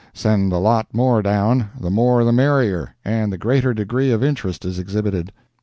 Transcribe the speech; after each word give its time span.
Send 0.15 0.51
a 0.51 0.57
lot 0.57 0.87
more 0.95 1.21
down—the 1.21 1.91
more 1.91 2.23
the 2.23 2.31
merrier, 2.31 2.95
and 3.05 3.31
the 3.31 3.37
greater 3.37 3.71
degree 3.71 4.09
of 4.09 4.23
interest 4.23 4.65
is 4.65 4.79
exhibited. 4.79 5.31